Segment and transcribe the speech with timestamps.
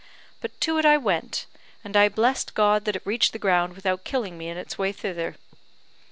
[0.39, 1.45] But to it I went;
[1.83, 4.91] and I blessed God that it reached the ground without killing me in its way
[4.91, 5.35] thither.